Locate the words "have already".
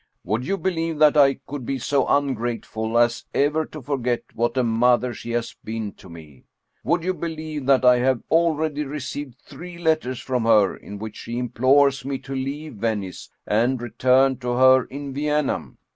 7.99-8.83